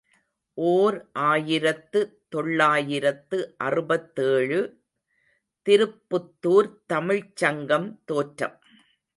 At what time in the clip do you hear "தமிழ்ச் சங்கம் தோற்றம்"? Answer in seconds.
6.87-8.57